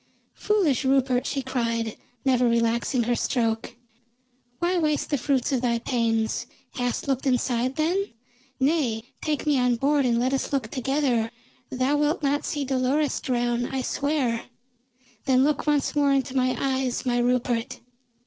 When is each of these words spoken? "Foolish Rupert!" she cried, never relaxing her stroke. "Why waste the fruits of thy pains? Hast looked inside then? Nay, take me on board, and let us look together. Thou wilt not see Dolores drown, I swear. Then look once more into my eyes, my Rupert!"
"Foolish 0.33 0.83
Rupert!" 0.83 1.27
she 1.27 1.43
cried, 1.43 1.95
never 2.25 2.49
relaxing 2.49 3.03
her 3.03 3.13
stroke. 3.15 3.75
"Why 4.57 4.79
waste 4.79 5.11
the 5.11 5.17
fruits 5.19 5.51
of 5.51 5.61
thy 5.61 5.77
pains? 5.77 6.47
Hast 6.73 7.07
looked 7.07 7.27
inside 7.27 7.75
then? 7.75 8.07
Nay, 8.59 9.03
take 9.21 9.45
me 9.45 9.59
on 9.59 9.75
board, 9.75 10.07
and 10.07 10.17
let 10.19 10.33
us 10.33 10.51
look 10.51 10.71
together. 10.71 11.29
Thou 11.69 11.97
wilt 11.97 12.23
not 12.23 12.45
see 12.45 12.65
Dolores 12.65 13.21
drown, 13.21 13.67
I 13.67 13.83
swear. 13.83 14.45
Then 15.25 15.43
look 15.43 15.67
once 15.67 15.95
more 15.95 16.11
into 16.11 16.35
my 16.35 16.57
eyes, 16.59 17.05
my 17.05 17.19
Rupert!" 17.19 17.79